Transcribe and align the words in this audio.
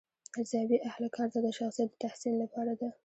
ارزیابي 0.39 0.77
اهل 0.89 1.03
کار 1.15 1.27
ته 1.33 1.39
د 1.45 1.47
شخصیت 1.57 1.89
د 1.93 2.01
تحسین 2.03 2.35
لپاره 2.43 2.73
ده. 2.79 2.89